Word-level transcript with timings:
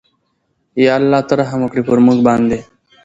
ېاالله 0.83 1.19
ته 1.27 1.33
رحم 1.39 1.59
وکړې 1.63 1.81
پرموګ 1.87 2.17
باندې 2.27 2.59